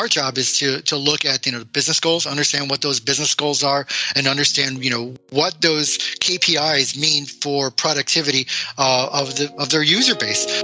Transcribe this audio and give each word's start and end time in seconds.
our 0.00 0.08
job 0.08 0.38
is 0.38 0.56
to 0.58 0.80
to 0.82 0.96
look 0.96 1.26
at 1.26 1.44
you 1.44 1.52
know 1.52 1.62
business 1.62 2.00
goals, 2.00 2.26
understand 2.26 2.70
what 2.70 2.80
those 2.80 3.00
business 3.00 3.34
goals 3.34 3.62
are, 3.62 3.86
and 4.16 4.26
understand 4.26 4.82
you 4.82 4.90
know 4.90 5.14
what 5.28 5.60
those 5.60 5.98
KPIs 5.98 6.98
mean 6.98 7.26
for 7.26 7.70
productivity 7.70 8.46
uh, 8.78 9.10
of 9.12 9.36
the 9.36 9.52
of 9.58 9.68
their 9.68 9.82
user 9.82 10.14
base. 10.14 10.62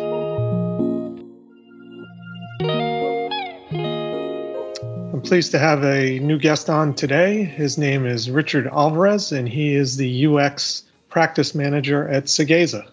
I'm 5.12 5.20
pleased 5.20 5.50
to 5.50 5.58
have 5.58 5.84
a 5.84 6.18
new 6.20 6.38
guest 6.38 6.70
on 6.70 6.94
today. 6.94 7.44
His 7.44 7.76
name 7.76 8.06
is 8.06 8.30
Richard 8.30 8.66
Alvarez, 8.68 9.32
and 9.32 9.46
he 9.46 9.74
is 9.74 9.98
the 9.98 10.26
UX 10.26 10.84
practice 11.10 11.54
manager 11.54 12.08
at 12.08 12.24
Saggezza. 12.24 12.88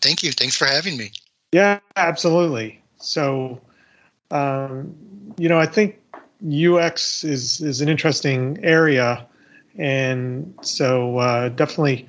Thank 0.00 0.24
you. 0.24 0.32
Thanks 0.32 0.56
for 0.56 0.66
having 0.66 0.96
me. 0.96 1.12
Yeah, 1.52 1.78
absolutely. 1.94 2.82
So, 2.98 3.60
um, 4.30 4.94
you 5.38 5.48
know, 5.48 5.58
I 5.58 5.66
think 5.66 6.00
UX 6.44 7.24
is 7.24 7.60
is 7.60 7.80
an 7.80 7.88
interesting 7.88 8.58
area, 8.62 9.26
and 9.78 10.54
so 10.62 11.18
uh, 11.18 11.48
definitely 11.50 12.08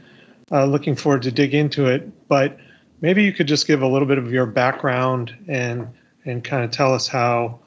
uh, 0.51 0.65
looking 0.65 0.95
forward 0.95 1.23
to 1.23 1.31
dig 1.31 1.53
into 1.53 1.85
it. 1.87 2.27
But 2.27 2.57
maybe 3.01 3.23
you 3.23 3.33
could 3.33 3.47
just 3.47 3.67
give 3.67 3.81
a 3.81 3.87
little 3.87 4.07
bit 4.07 4.17
of 4.17 4.31
your 4.31 4.45
background 4.45 5.35
and 5.47 5.87
and 6.25 6.43
kind 6.43 6.63
of 6.63 6.71
tell 6.71 6.93
us 6.93 7.07
how 7.07 7.59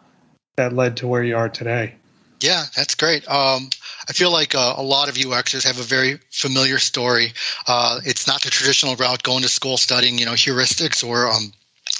that 0.56 0.72
led 0.72 0.96
to 0.98 1.06
where 1.06 1.22
you 1.22 1.36
are 1.36 1.48
today. 1.48 1.94
Yeah, 2.40 2.64
that's 2.74 2.94
great. 2.94 3.28
Um, 3.28 3.68
I 4.08 4.12
feel 4.12 4.32
like 4.32 4.54
uh, 4.54 4.74
a 4.76 4.82
lot 4.82 5.08
of 5.08 5.14
UXers 5.14 5.64
have 5.64 5.78
a 5.78 5.82
very 5.82 6.18
familiar 6.30 6.78
story. 6.78 7.32
Uh, 7.66 8.00
it's 8.04 8.26
not 8.26 8.42
the 8.42 8.50
traditional 8.50 8.96
route 8.96 9.22
going 9.22 9.42
to 9.42 9.48
school 9.48 9.76
studying, 9.76 10.18
you 10.18 10.24
know, 10.24 10.32
heuristics 10.32 11.06
or 11.06 11.30
um, 11.30 11.52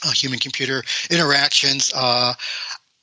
uh, 0.05 0.11
human 0.13 0.39
computer 0.39 0.83
interactions. 1.11 1.93
Uh, 1.95 2.35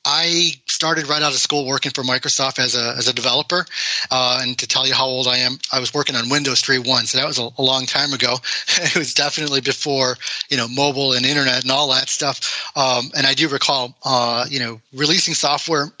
I 0.04 0.52
started 0.66 1.08
right 1.08 1.20
out 1.20 1.32
of 1.32 1.38
school 1.38 1.66
working 1.66 1.92
for 1.92 2.02
Microsoft 2.02 2.58
as 2.58 2.74
a 2.74 2.94
as 2.96 3.08
a 3.08 3.12
developer, 3.12 3.66
uh, 4.10 4.40
and 4.42 4.56
to 4.58 4.66
tell 4.66 4.86
you 4.86 4.94
how 4.94 5.04
old 5.04 5.26
I 5.26 5.38
am, 5.38 5.58
I 5.70 5.80
was 5.80 5.92
working 5.92 6.16
on 6.16 6.30
Windows 6.30 6.62
3.1, 6.62 7.06
so 7.06 7.18
that 7.18 7.26
was 7.26 7.38
a, 7.38 7.48
a 7.58 7.62
long 7.62 7.84
time 7.84 8.12
ago. 8.12 8.36
it 8.78 8.96
was 8.96 9.12
definitely 9.12 9.60
before 9.60 10.16
you 10.48 10.56
know 10.56 10.66
mobile 10.68 11.12
and 11.12 11.26
internet 11.26 11.62
and 11.62 11.70
all 11.70 11.90
that 11.92 12.08
stuff. 12.08 12.72
Um, 12.74 13.10
and 13.16 13.26
I 13.26 13.34
do 13.34 13.48
recall, 13.48 13.94
uh, 14.04 14.46
you 14.48 14.60
know, 14.60 14.80
releasing 14.94 15.34
software. 15.34 15.86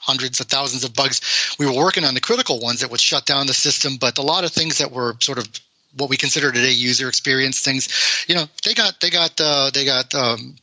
hundreds 0.00 0.40
of 0.40 0.46
thousands 0.46 0.84
of 0.84 0.94
bugs. 0.94 1.20
We 1.58 1.66
were 1.66 1.76
working 1.76 2.02
on 2.02 2.14
the 2.14 2.20
critical 2.20 2.60
ones 2.60 2.80
that 2.80 2.90
would 2.90 3.00
shut 3.00 3.26
down 3.26 3.46
the 3.46 3.52
system, 3.52 3.98
but 4.00 4.16
a 4.16 4.22
lot 4.22 4.42
of 4.42 4.50
things 4.50 4.78
that 4.78 4.90
were 4.90 5.14
sort 5.20 5.36
of 5.36 5.46
what 5.96 6.10
we 6.10 6.16
consider 6.16 6.52
today 6.52 6.70
user 6.70 7.08
experience 7.08 7.60
things, 7.60 8.24
you 8.28 8.34
know, 8.34 8.44
they 8.64 8.74
got 8.74 9.00
they 9.00 9.10
got 9.10 9.40
uh, 9.40 9.70
they 9.72 9.84
got 9.84 10.14
um, 10.14 10.56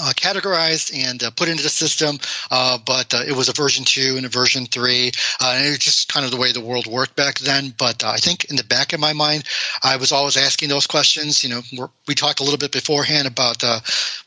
uh, 0.00 0.12
categorized 0.14 0.92
and 0.94 1.22
uh, 1.22 1.30
put 1.30 1.48
into 1.48 1.62
the 1.62 1.68
system, 1.68 2.18
uh, 2.50 2.78
but 2.84 3.12
uh, 3.14 3.22
it 3.26 3.32
was 3.32 3.48
a 3.48 3.52
version 3.52 3.84
two 3.84 4.14
and 4.16 4.26
a 4.26 4.28
version 4.28 4.66
three, 4.66 5.10
uh, 5.40 5.54
and 5.56 5.66
it 5.66 5.70
was 5.70 5.78
just 5.78 6.12
kind 6.12 6.24
of 6.24 6.30
the 6.32 6.36
way 6.36 6.52
the 6.52 6.60
world 6.60 6.86
worked 6.86 7.16
back 7.16 7.38
then. 7.38 7.74
But 7.78 8.04
uh, 8.04 8.08
I 8.10 8.16
think 8.18 8.44
in 8.46 8.56
the 8.56 8.64
back 8.64 8.92
of 8.92 9.00
my 9.00 9.12
mind, 9.12 9.44
I 9.82 9.96
was 9.96 10.12
always 10.12 10.36
asking 10.36 10.68
those 10.68 10.86
questions. 10.86 11.42
You 11.42 11.50
know, 11.50 11.88
we 12.06 12.14
talked 12.14 12.40
a 12.40 12.42
little 12.42 12.58
bit 12.58 12.72
beforehand 12.72 13.26
about 13.26 13.62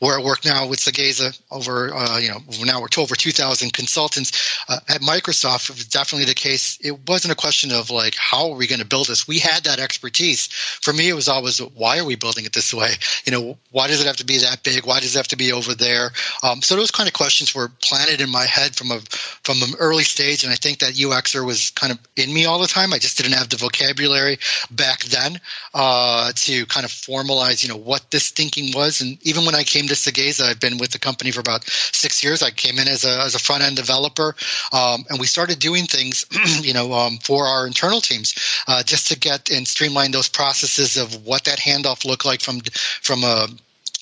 where 0.00 0.18
I 0.18 0.22
work 0.22 0.44
now 0.44 0.68
with 0.68 0.80
Saggezza. 0.80 1.38
Over, 1.50 1.88
you 2.20 2.30
know, 2.30 2.38
now 2.64 2.80
we're 2.80 2.88
to 2.88 3.00
over 3.00 3.14
2,000 3.14 3.72
consultants 3.72 4.60
at 4.68 5.00
Microsoft. 5.00 5.70
It 5.70 5.76
was 5.76 5.86
definitely 5.86 6.26
the 6.26 6.34
case. 6.34 6.78
It 6.80 7.08
wasn't 7.08 7.32
a 7.32 7.36
question 7.36 7.72
of 7.72 7.90
like 7.90 8.14
how 8.16 8.50
are 8.50 8.56
we 8.56 8.66
going 8.66 8.80
to 8.80 8.86
build 8.86 9.06
this. 9.06 9.28
We 9.28 9.38
had 9.38 9.64
that 9.64 9.78
expertise. 9.78 10.46
For 10.46 10.92
me, 10.92 11.08
it 11.08 11.14
was 11.14 11.28
always 11.28 11.58
why 11.58 11.98
are 11.98 12.04
we 12.04 12.16
building 12.16 12.44
it 12.44 12.52
this 12.52 12.72
way? 12.72 12.92
You 13.24 13.32
know, 13.32 13.58
why 13.70 13.88
does 13.88 14.00
it 14.00 14.06
have 14.06 14.16
to 14.18 14.24
be 14.24 14.38
that 14.38 14.62
big? 14.62 14.86
Why 14.86 15.00
does 15.00 15.14
it 15.14 15.18
have 15.18 15.28
to 15.28 15.36
be 15.36 15.52
over 15.52 15.61
there. 15.74 16.10
Um, 16.42 16.62
so 16.62 16.76
those 16.76 16.90
kind 16.90 17.08
of 17.08 17.12
questions 17.14 17.54
were 17.54 17.70
planted 17.82 18.20
in 18.20 18.30
my 18.30 18.44
head 18.44 18.74
from 18.76 18.90
a 18.90 19.00
from 19.44 19.62
an 19.62 19.74
early 19.78 20.04
stage, 20.04 20.44
and 20.44 20.52
I 20.52 20.56
think 20.56 20.78
that 20.80 20.94
UXer 20.94 21.44
was 21.44 21.70
kind 21.70 21.92
of 21.92 21.98
in 22.16 22.32
me 22.32 22.44
all 22.44 22.58
the 22.58 22.66
time. 22.66 22.92
I 22.92 22.98
just 22.98 23.16
didn't 23.16 23.32
have 23.32 23.48
the 23.48 23.56
vocabulary 23.56 24.38
back 24.70 25.04
then 25.04 25.40
uh, 25.74 26.32
to 26.34 26.66
kind 26.66 26.84
of 26.84 26.90
formalize, 26.90 27.62
you 27.62 27.68
know, 27.68 27.76
what 27.76 28.10
this 28.10 28.30
thinking 28.30 28.74
was. 28.74 29.00
And 29.00 29.18
even 29.22 29.44
when 29.44 29.54
I 29.54 29.62
came 29.62 29.86
to 29.88 29.94
Saggezza, 29.94 30.42
I've 30.42 30.60
been 30.60 30.78
with 30.78 30.90
the 30.90 30.98
company 30.98 31.30
for 31.30 31.40
about 31.40 31.64
six 31.64 32.22
years. 32.22 32.42
I 32.42 32.50
came 32.50 32.78
in 32.78 32.88
as 32.88 33.04
a 33.04 33.20
as 33.22 33.34
a 33.34 33.38
front 33.38 33.62
end 33.62 33.76
developer, 33.76 34.34
um, 34.72 35.04
and 35.08 35.18
we 35.18 35.26
started 35.26 35.58
doing 35.58 35.86
things, 35.86 36.24
you 36.62 36.74
know, 36.74 36.92
um, 36.92 37.18
for 37.18 37.46
our 37.46 37.66
internal 37.66 38.00
teams 38.00 38.34
uh, 38.68 38.82
just 38.82 39.08
to 39.08 39.18
get 39.18 39.50
and 39.50 39.66
streamline 39.66 40.10
those 40.10 40.28
processes 40.28 40.96
of 40.96 41.26
what 41.26 41.44
that 41.44 41.58
handoff 41.58 42.04
looked 42.04 42.24
like 42.24 42.40
from 42.40 42.60
from 43.02 43.24
a 43.24 43.48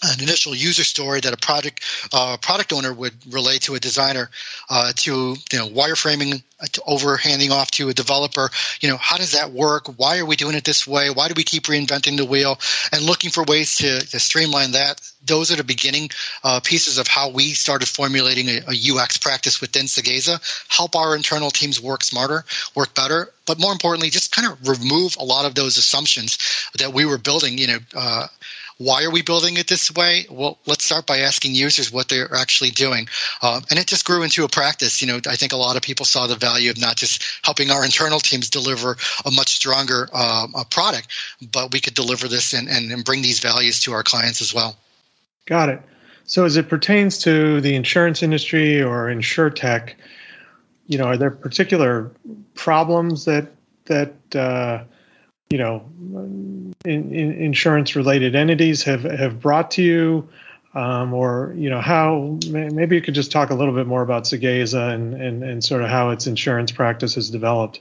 an 0.02 0.22
initial 0.22 0.54
user 0.54 0.84
story 0.84 1.20
that 1.20 1.32
a 1.32 1.36
product 1.36 1.82
uh, 2.12 2.36
product 2.38 2.72
owner 2.72 2.92
would 2.92 3.14
relay 3.32 3.58
to 3.58 3.74
a 3.74 3.80
designer 3.80 4.30
uh, 4.68 4.92
to 4.96 5.36
you 5.52 5.58
know 5.58 5.68
wireframing 5.68 6.42
uh, 6.60 6.66
to 6.72 6.82
over 6.86 7.16
handing 7.16 7.52
off 7.52 7.70
to 7.72 7.88
a 7.88 7.94
developer. 7.94 8.50
You 8.80 8.88
know 8.88 8.96
how 8.96 9.16
does 9.16 9.32
that 9.32 9.52
work? 9.52 9.86
Why 9.98 10.18
are 10.18 10.26
we 10.26 10.36
doing 10.36 10.54
it 10.54 10.64
this 10.64 10.86
way? 10.86 11.10
Why 11.10 11.28
do 11.28 11.34
we 11.36 11.44
keep 11.44 11.64
reinventing 11.64 12.16
the 12.16 12.24
wheel? 12.24 12.58
And 12.92 13.02
looking 13.02 13.30
for 13.30 13.44
ways 13.44 13.74
to, 13.76 14.00
to 14.00 14.18
streamline 14.18 14.72
that. 14.72 15.00
Those 15.26 15.52
are 15.52 15.56
the 15.56 15.64
beginning 15.64 16.10
uh, 16.44 16.60
pieces 16.60 16.96
of 16.98 17.06
how 17.06 17.28
we 17.30 17.50
started 17.50 17.88
formulating 17.88 18.48
a, 18.48 18.60
a 18.68 18.94
ux 18.94 19.18
practice 19.18 19.60
within 19.60 19.86
Saggezza 19.86 20.40
help 20.68 20.96
our 20.96 21.14
internal 21.14 21.50
teams 21.50 21.80
work 21.80 22.02
smarter 22.02 22.44
work 22.74 22.94
better 22.94 23.28
but 23.46 23.60
more 23.60 23.72
importantly 23.72 24.08
just 24.10 24.34
kind 24.34 24.50
of 24.50 24.68
remove 24.68 25.16
a 25.18 25.24
lot 25.24 25.44
of 25.44 25.54
those 25.54 25.76
assumptions 25.76 26.38
that 26.78 26.92
we 26.92 27.04
were 27.04 27.18
building 27.18 27.58
you 27.58 27.66
know 27.66 27.78
uh, 27.94 28.26
why 28.80 29.04
are 29.04 29.10
we 29.10 29.20
building 29.20 29.58
it 29.58 29.66
this 29.66 29.94
way? 29.94 30.24
Well, 30.30 30.58
let's 30.64 30.86
start 30.86 31.06
by 31.06 31.18
asking 31.18 31.54
users 31.54 31.92
what 31.92 32.08
they're 32.08 32.34
actually 32.34 32.70
doing. 32.70 33.08
Uh, 33.42 33.60
and 33.68 33.78
it 33.78 33.86
just 33.86 34.06
grew 34.06 34.22
into 34.22 34.42
a 34.42 34.48
practice. 34.48 35.02
You 35.02 35.06
know, 35.06 35.20
I 35.28 35.36
think 35.36 35.52
a 35.52 35.56
lot 35.56 35.76
of 35.76 35.82
people 35.82 36.06
saw 36.06 36.26
the 36.26 36.34
value 36.34 36.70
of 36.70 36.80
not 36.80 36.96
just 36.96 37.22
helping 37.44 37.70
our 37.70 37.84
internal 37.90 38.20
teams 38.20 38.48
deliver 38.48 38.96
a 39.26 39.30
much 39.30 39.50
stronger 39.50 40.08
uh, 40.14 40.46
product, 40.70 41.08
but 41.52 41.72
we 41.72 41.80
could 41.80 41.92
deliver 41.92 42.26
this 42.26 42.54
and, 42.54 42.70
and, 42.70 42.90
and 42.90 43.04
bring 43.04 43.20
these 43.20 43.38
values 43.38 43.80
to 43.80 43.92
our 43.92 44.02
clients 44.02 44.40
as 44.40 44.54
well. 44.54 44.74
Got 45.44 45.68
it. 45.68 45.82
So, 46.24 46.46
as 46.46 46.56
it 46.56 46.70
pertains 46.70 47.18
to 47.18 47.60
the 47.60 47.74
insurance 47.74 48.22
industry 48.22 48.80
or 48.80 49.08
insurtech, 49.08 49.92
you 50.86 50.96
know, 50.96 51.04
are 51.04 51.18
there 51.18 51.30
particular 51.30 52.10
problems 52.54 53.26
that 53.26 53.48
that 53.86 54.14
uh, 54.34 54.84
you 55.50 55.58
know, 55.58 55.84
in, 56.84 57.12
in 57.12 57.32
insurance 57.32 57.96
related 57.96 58.34
entities 58.34 58.82
have, 58.84 59.02
have 59.02 59.40
brought 59.40 59.70
to 59.72 59.82
you? 59.82 60.28
Um, 60.72 61.12
or, 61.12 61.52
you 61.56 61.68
know, 61.68 61.80
how 61.80 62.38
maybe 62.48 62.94
you 62.94 63.02
could 63.02 63.14
just 63.14 63.32
talk 63.32 63.50
a 63.50 63.54
little 63.54 63.74
bit 63.74 63.88
more 63.88 64.02
about 64.02 64.22
Saggezza 64.22 64.94
and, 64.94 65.14
and, 65.14 65.42
and 65.42 65.64
sort 65.64 65.82
of 65.82 65.88
how 65.88 66.10
its 66.10 66.28
insurance 66.28 66.70
practice 66.70 67.16
has 67.16 67.28
developed. 67.28 67.80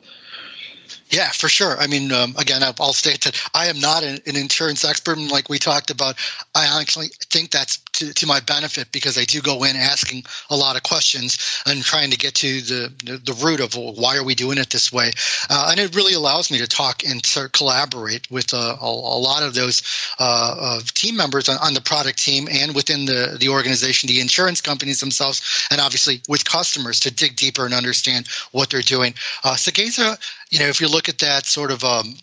Yeah, 1.10 1.30
for 1.30 1.50
sure. 1.50 1.78
I 1.78 1.88
mean, 1.88 2.12
um, 2.12 2.36
again, 2.38 2.62
I'll 2.64 2.94
state 2.94 3.22
that 3.22 3.40
I 3.54 3.68
am 3.68 3.80
not 3.80 4.04
an, 4.04 4.20
an, 4.28 4.36
insurance 4.36 4.86
expert, 4.86 5.18
and 5.18 5.32
like 5.32 5.50
we 5.50 5.58
talked 5.58 5.90
about, 5.90 6.16
I 6.60 6.82
actually 6.82 7.08
think 7.30 7.52
that's 7.52 7.78
to, 7.94 8.14
to, 8.14 8.28
my 8.28 8.40
benefit 8.42 8.92
because 8.92 9.18
I 9.18 9.24
do 9.24 9.42
go 9.42 9.64
in 9.64 9.76
asking 9.76 10.24
a 10.50 10.56
lot 10.56 10.76
of 10.76 10.84
questions 10.84 11.62
and 11.66 11.82
trying 11.82 12.12
to 12.12 12.18
get 12.18 12.36
to 12.36 12.62
the 12.62 12.94
the, 13.04 13.18
the 13.18 13.34
root 13.46 13.60
of 13.60 13.76
well, 13.76 13.94
why 13.94 14.18
are 14.18 14.24
we 14.24 14.36
doing 14.36 14.58
it 14.58 14.70
this 14.70 14.92
way, 14.92 15.12
uh, 15.50 15.68
and 15.72 15.80
it 15.80 15.96
really 15.96 16.14
allows 16.14 16.52
me 16.52 16.58
to 16.58 16.68
talk 16.68 17.04
and 17.04 17.24
to 17.24 17.50
collaborate 17.50 18.30
with 18.30 18.54
uh, 18.54 18.76
a, 18.82 18.86
a, 18.86 19.20
lot 19.20 19.42
of 19.44 19.54
those 19.54 19.82
uh, 20.20 20.80
team 20.94 21.16
members 21.16 21.48
on, 21.48 21.58
on, 21.58 21.74
the 21.74 21.82
product 21.82 22.20
team 22.20 22.48
and 22.52 22.76
within 22.76 23.06
the 23.06 23.38
the 23.40 23.50
organization, 23.50 24.08
the 24.08 24.20
insurance 24.20 24.60
companies 24.62 25.00
themselves, 25.00 25.68
and 25.72 25.80
obviously 25.80 26.22
with 26.28 26.44
customers 26.44 27.00
to 27.00 27.12
dig 27.12 27.36
deeper 27.36 27.66
and 27.66 27.74
understand 27.74 28.28
what 28.52 28.70
they're 28.70 28.82
doing. 28.82 29.14
Uh, 29.44 29.56
Saggezza, 29.56 30.18
you 30.50 30.60
know, 30.60 30.68
if 30.68 30.82
you 30.82 30.88
look 30.90 31.08
at 31.08 31.20
that 31.20 31.46
sort 31.46 31.72
of 31.72 31.84
um, 31.84 32.16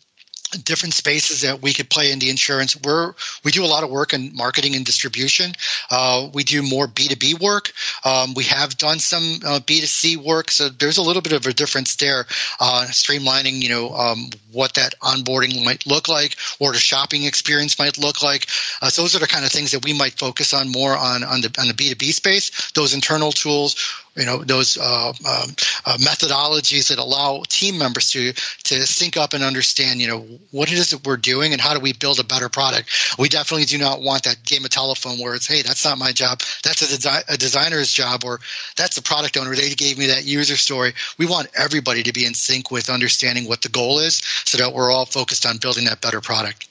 different 0.47 0.95
spaces 0.95 1.41
that 1.43 1.63
we 1.63 1.73
could 1.73 1.91
play 1.91 2.13
in 2.13 2.19
the 2.19 2.31
insurance. 2.31 2.77
We're 2.83 3.15
we 3.45 3.51
do 3.53 3.65
a 3.65 3.67
lot 3.67 3.85
of 3.85 3.91
work 3.91 4.13
in 4.13 4.35
marketing 4.35 4.75
and 4.75 4.85
distribution. 4.85 5.53
Uh, 5.91 6.29
we 6.33 6.45
do 6.45 6.63
more 6.63 6.87
B 6.87 7.09
two 7.09 7.17
B 7.17 7.35
work. 7.35 7.73
Um, 8.05 8.35
we 8.35 8.45
have 8.45 8.77
done 8.79 8.99
some 8.99 9.41
uh, 9.45 9.61
B 9.67 9.81
two 9.81 9.87
C 9.87 10.17
work, 10.17 10.51
so 10.51 10.69
there's 10.69 10.99
a 10.99 11.03
little 11.03 11.23
bit 11.23 11.33
of 11.33 11.47
a 11.47 11.53
difference 11.53 11.97
there. 11.97 12.27
Uh, 12.61 12.87
streamlining, 12.89 13.63
you 13.63 13.69
know, 13.69 13.91
um, 13.91 14.31
what 14.53 14.75
that 14.75 14.95
onboarding 15.01 15.65
might 15.65 15.87
look 15.87 16.09
like, 16.09 16.37
or 16.61 16.73
the 16.73 16.79
shopping 16.79 17.25
experience 17.25 17.79
might 17.79 17.99
look 17.99 18.23
like. 18.23 18.47
Uh, 18.83 18.89
so 18.89 19.03
those 19.03 19.15
are 19.15 19.21
the 19.21 19.27
kind 19.27 19.45
of 19.45 19.53
things 19.53 19.71
that 19.71 19.85
we 19.85 19.93
might 19.93 20.19
focus 20.19 20.53
on 20.55 20.71
more 20.71 20.97
on 20.97 21.23
on 21.25 21.41
the 21.41 21.55
on 21.59 21.69
the 21.69 21.75
B 21.75 21.89
two 21.89 21.97
B 21.97 22.13
space. 22.13 22.73
Those 22.73 22.95
internal 22.95 23.33
tools 23.33 23.77
you 24.17 24.25
know 24.25 24.39
those 24.39 24.79
uh, 24.79 25.09
um, 25.09 25.51
uh, 25.85 25.97
methodologies 25.99 26.89
that 26.89 26.99
allow 26.99 27.43
team 27.49 27.79
members 27.79 28.11
to 28.11 28.33
to 28.33 28.87
sync 28.87 29.17
up 29.17 29.35
and 29.35 29.45
understand 29.45 30.01
you 30.01 30.09
know 30.09 30.27
what 30.51 30.71
it 30.73 30.79
is 30.79 30.91
that 30.91 31.07
we're 31.07 31.17
doing 31.17 31.53
and 31.53 31.61
how 31.61 31.75
do 31.75 31.81
we 31.81 31.93
build 31.93 32.19
a 32.19 32.25
better 32.25 32.49
product. 32.49 32.91
We 33.19 33.29
definitely 33.29 33.67
do 33.67 33.79
not 33.79 34.01
want 34.03 34.25
that 34.25 34.43
game 34.45 34.65
of 34.65 34.71
telephone 34.71 35.19
where 35.19 35.35
it's 35.35 35.47
hey 35.47 35.63
that's 35.63 35.85
not 35.85 35.99
my 35.99 36.13
job 36.13 36.41
that's 36.65 36.83
a, 36.83 36.97
desi- 36.97 37.25
a 37.29 37.37
designer's 37.37 37.93
job 37.93 38.25
or 38.25 38.41
that's 38.77 38.97
the 38.97 39.03
product 39.03 39.37
owner 39.37 39.55
they 39.55 39.71
gave 39.71 39.99
me 39.99 40.07
that 40.07 40.25
user 40.25 40.57
story. 40.57 40.93
We 41.19 41.27
want 41.27 41.49
everybody 41.59 42.03
to 42.03 42.13
be 42.13 42.25
in 42.27 42.35
sync 42.35 42.71
with 42.71 42.91
understanding 42.91 43.47
what 43.47 43.63
the 43.63 43.69
goal 43.69 43.99
is 43.99 44.17
so 44.45 44.59
that 44.59 44.73
we're 44.73 44.91
all 44.91 45.07
focused 45.07 45.47
on 45.47 45.59
building 45.59 45.85
that 45.87 46.01
better 46.01 46.21
product. 46.21 46.69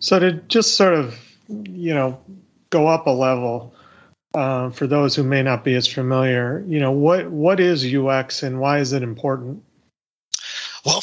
So 0.00 0.18
to 0.18 0.32
just 0.32 0.76
sort 0.76 0.94
of 0.94 1.18
you 1.48 1.94
know 1.94 2.20
go 2.70 2.86
up 2.86 3.06
a 3.06 3.10
level 3.10 3.74
uh, 4.34 4.70
for 4.70 4.86
those 4.86 5.14
who 5.14 5.22
may 5.22 5.42
not 5.42 5.64
be 5.64 5.74
as 5.74 5.86
familiar, 5.86 6.64
you 6.66 6.80
know, 6.80 6.92
what 6.92 7.30
what 7.30 7.60
is 7.60 7.84
UX 7.84 8.42
and 8.42 8.60
why 8.60 8.78
is 8.78 8.92
it 8.92 9.02
important? 9.02 9.62
Well, 10.84 11.02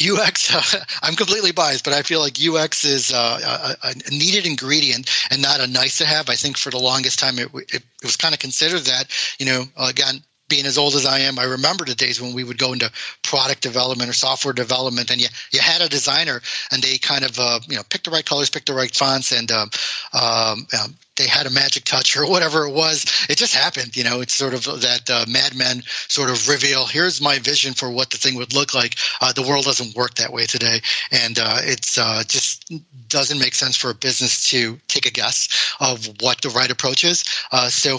UX, 0.00 0.54
uh, 0.54 0.84
I'm 1.02 1.14
completely 1.14 1.52
biased, 1.52 1.84
but 1.84 1.94
I 1.94 2.02
feel 2.02 2.20
like 2.20 2.36
UX 2.40 2.84
is 2.84 3.12
uh, 3.12 3.76
a, 3.82 3.88
a, 3.88 4.10
needed 4.10 4.46
ingredient 4.46 5.10
and 5.30 5.40
not 5.40 5.60
a 5.60 5.66
nice 5.66 5.98
to 5.98 6.06
have. 6.06 6.28
I 6.28 6.34
think 6.34 6.56
for 6.56 6.70
the 6.70 6.78
longest 6.78 7.18
time 7.18 7.38
it, 7.38 7.48
it, 7.54 7.74
it 7.74 7.82
was 8.04 8.16
kind 8.16 8.34
of 8.34 8.40
considered 8.40 8.82
that, 8.82 9.04
you 9.38 9.46
know, 9.46 9.64
again, 9.76 10.22
being 10.48 10.66
as 10.66 10.78
old 10.78 10.94
as 10.94 11.06
I 11.06 11.20
am, 11.20 11.38
I 11.38 11.44
remember 11.44 11.84
the 11.84 11.94
days 11.94 12.20
when 12.20 12.34
we 12.34 12.44
would 12.44 12.58
go 12.58 12.72
into 12.72 12.90
product 13.22 13.62
development 13.62 14.10
or 14.10 14.12
software 14.12 14.54
development, 14.54 15.10
and 15.10 15.20
you 15.20 15.28
you 15.52 15.60
had 15.60 15.80
a 15.80 15.88
designer, 15.88 16.42
and 16.70 16.82
they 16.82 16.98
kind 16.98 17.24
of 17.24 17.38
uh, 17.38 17.60
you 17.68 17.76
know 17.76 17.82
picked 17.88 18.04
the 18.04 18.10
right 18.10 18.24
colors, 18.24 18.50
picked 18.50 18.66
the 18.66 18.74
right 18.74 18.94
fonts, 18.94 19.32
and 19.32 19.50
um, 19.50 19.70
um, 20.12 20.66
they 21.16 21.26
had 21.26 21.46
a 21.46 21.50
magic 21.50 21.84
touch 21.84 22.16
or 22.16 22.26
whatever 22.30 22.66
it 22.66 22.72
was. 22.72 23.04
It 23.28 23.38
just 23.38 23.54
happened, 23.54 23.96
you 23.96 24.04
know. 24.04 24.20
It's 24.20 24.34
sort 24.34 24.54
of 24.54 24.64
that 24.64 25.08
uh, 25.10 25.24
Mad 25.28 25.56
Men 25.56 25.82
sort 26.08 26.30
of 26.30 26.48
reveal. 26.48 26.86
Here's 26.86 27.20
my 27.20 27.38
vision 27.38 27.72
for 27.72 27.90
what 27.90 28.10
the 28.10 28.18
thing 28.18 28.34
would 28.36 28.54
look 28.54 28.74
like. 28.74 28.96
Uh, 29.20 29.32
the 29.32 29.42
world 29.42 29.64
doesn't 29.64 29.96
work 29.96 30.14
that 30.14 30.32
way 30.32 30.44
today, 30.44 30.80
and 31.10 31.38
uh, 31.38 31.58
it's 31.62 31.98
uh, 31.98 32.22
just 32.26 32.72
doesn't 33.08 33.38
make 33.38 33.54
sense 33.54 33.76
for 33.76 33.90
a 33.90 33.94
business 33.94 34.48
to 34.50 34.78
take 34.88 35.06
a 35.06 35.10
guess 35.10 35.74
of 35.80 36.06
what 36.20 36.40
the 36.42 36.50
right 36.50 36.70
approach 36.70 37.04
is. 37.04 37.24
Uh, 37.52 37.68
so 37.68 37.98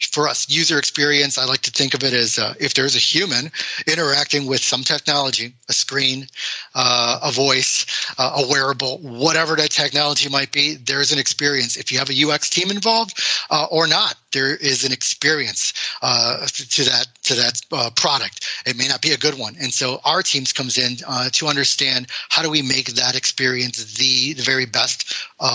for 0.00 0.28
us, 0.28 0.48
user 0.48 0.78
experience, 0.78 1.38
I 1.38 1.44
like 1.44 1.62
to 1.62 1.70
think 1.70 1.94
of 1.94 2.04
it 2.04 2.12
as 2.12 2.38
uh, 2.38 2.54
if 2.60 2.74
there's 2.74 2.94
a 2.94 3.00
human 3.00 3.50
interacting 3.86 4.46
with 4.46 4.60
some 4.60 4.82
technology, 4.84 5.52
a 5.68 5.72
screen, 5.72 6.28
uh, 6.74 7.18
a 7.22 7.32
voice, 7.32 7.84
uh, 8.16 8.42
a 8.44 8.48
wearable, 8.48 8.98
whatever 8.98 9.56
that 9.56 9.70
technology 9.70 10.28
might 10.28 10.52
be, 10.52 10.76
there's 10.76 11.12
an 11.12 11.18
experience. 11.18 11.76
If 11.76 11.90
you 11.90 11.98
have 11.98 12.10
a 12.10 12.30
UX 12.30 12.48
team 12.48 12.70
involved 12.70 13.20
uh, 13.50 13.66
or 13.70 13.86
not, 13.86 14.14
there 14.32 14.56
is 14.56 14.84
an 14.84 14.92
experience 14.92 15.72
uh, 16.02 16.46
to 16.46 16.84
that 16.84 17.06
to 17.24 17.34
that 17.34 17.60
uh, 17.72 17.90
product. 17.96 18.46
It 18.66 18.76
may 18.76 18.88
not 18.88 19.02
be 19.02 19.12
a 19.12 19.16
good 19.16 19.38
one, 19.38 19.54
and 19.60 19.72
so 19.72 20.00
our 20.04 20.22
teams 20.22 20.52
comes 20.52 20.78
in 20.78 20.96
to 21.32 21.46
understand 21.46 22.06
how 22.28 22.42
do 22.42 22.50
we 22.50 22.62
make 22.62 22.94
that 22.94 23.16
experience 23.16 23.94
the 23.94 24.34
the 24.34 24.42
very 24.42 24.66
best 24.66 25.14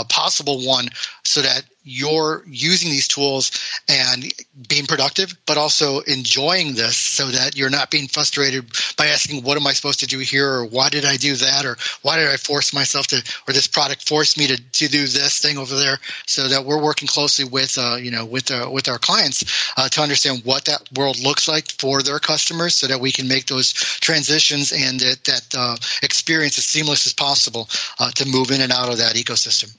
possible 0.09 0.65
one, 0.65 0.89
so 1.23 1.41
that 1.41 1.63
you're 1.83 2.43
using 2.47 2.89
these 2.89 3.07
tools 3.07 3.51
and 3.89 4.33
being 4.69 4.85
productive, 4.85 5.35
but 5.45 5.57
also 5.57 5.99
enjoying 6.01 6.73
this 6.73 6.95
so 6.95 7.27
that 7.27 7.57
you're 7.57 7.69
not 7.69 7.91
being 7.91 8.07
frustrated 8.07 8.65
by 8.97 9.07
asking, 9.07 9.43
what 9.43 9.57
am 9.57 9.67
I 9.67 9.73
supposed 9.73 9.99
to 9.99 10.07
do 10.07 10.19
here? 10.19 10.49
Or 10.49 10.65
why 10.65 10.89
did 10.89 11.03
I 11.03 11.17
do 11.17 11.35
that? 11.35 11.65
Or 11.65 11.75
why 12.01 12.17
did 12.17 12.29
I 12.29 12.37
force 12.37 12.73
myself 12.73 13.07
to, 13.07 13.17
or 13.47 13.53
this 13.53 13.67
product 13.67 14.07
forced 14.07 14.37
me 14.37 14.47
to, 14.47 14.57
to 14.57 14.87
do 14.87 15.07
this 15.07 15.39
thing 15.39 15.57
over 15.57 15.75
there? 15.75 15.99
So 16.25 16.47
that 16.47 16.63
we're 16.63 16.81
working 16.81 17.07
closely 17.07 17.45
with, 17.45 17.77
uh, 17.77 17.97
you 17.99 18.11
know, 18.11 18.25
with, 18.25 18.49
uh, 18.49 18.62
with 18.71 18.88
our 18.88 19.00
clients 19.00 19.74
uh, 19.77 19.89
to 19.89 20.01
understand 20.01 20.42
what 20.44 20.65
that 20.65 20.81
world 20.95 21.19
looks 21.19 21.48
like 21.48 21.71
for 21.71 22.01
their 22.01 22.19
customers 22.19 22.75
so 22.75 22.88
that 22.88 23.00
we 23.00 23.12
can 23.12 23.27
make 23.27 23.45
those 23.48 23.74
transitions 23.74 24.71
and 24.71 25.00
that, 25.00 25.24
that 25.25 25.56
uh, 25.57 25.75
experience 26.01 26.57
as 26.57 26.65
seamless 26.65 27.06
as 27.06 27.13
possible 27.13 27.69
uh, 28.00 28.12
to 28.12 28.27
move 28.27 28.51
in 28.51 28.62
and 28.62 28.71
out 28.71 28.89
of 28.89 28.98
that 28.98 29.15
ecosystem. 29.15 29.75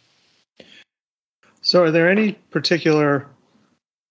So, 1.62 1.82
are 1.82 1.90
there 1.90 2.10
any 2.10 2.32
particular, 2.50 3.26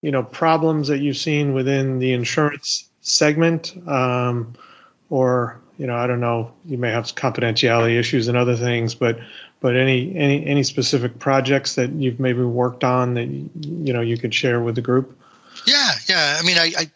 you 0.01 0.11
know, 0.11 0.23
problems 0.23 0.87
that 0.87 0.99
you've 0.99 1.17
seen 1.17 1.53
within 1.53 1.99
the 1.99 2.13
insurance 2.13 2.89
segment, 3.01 3.75
um, 3.87 4.55
or 5.09 5.61
you 5.83 5.87
know, 5.87 5.97
I 5.97 6.07
don't 6.07 6.21
know, 6.21 6.49
you 6.65 6.77
may 6.77 6.91
have 6.91 7.03
confidentiality 7.07 7.99
issues 7.99 8.29
and 8.29 8.37
other 8.37 8.55
things, 8.55 8.95
but 8.95 9.19
but 9.59 9.75
any 9.75 10.15
any 10.15 10.45
any 10.45 10.63
specific 10.63 11.19
projects 11.19 11.75
that 11.75 11.91
you've 11.91 12.21
maybe 12.21 12.41
worked 12.41 12.85
on 12.85 13.15
that 13.15 13.25
you 13.25 13.91
know 13.91 13.99
you 13.99 14.17
could 14.17 14.33
share 14.33 14.61
with 14.61 14.75
the 14.75 14.81
group? 14.81 15.19
Yeah, 15.67 15.91
yeah. 16.07 16.37
I 16.39 16.45
mean, 16.45 16.57
I, 16.57 16.71
I 16.77 16.91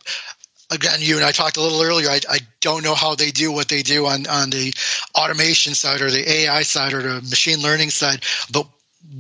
again, 0.74 1.00
you 1.02 1.18
and 1.18 1.26
I 1.26 1.34
talked 1.34 1.58
a 1.58 1.62
little 1.62 1.82
earlier. 1.82 2.08
I, 2.08 2.22
I, 2.30 2.40
don't 2.62 2.82
know 2.82 2.96
how 2.96 3.14
they 3.14 3.30
do 3.30 3.52
what 3.52 3.68
they 3.68 3.82
do 3.82 4.06
on, 4.06 4.26
on 4.28 4.50
the 4.50 4.74
automation 5.16 5.74
side 5.74 6.02
or 6.02 6.10
the 6.10 6.30
AI 6.30 6.62
side 6.62 6.94
or 6.94 7.02
the 7.02 7.22
machine 7.24 7.62
learning 7.62 7.90
side, 7.90 8.24
but 8.52 8.68